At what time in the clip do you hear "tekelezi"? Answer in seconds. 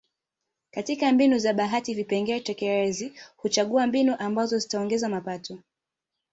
2.39-3.13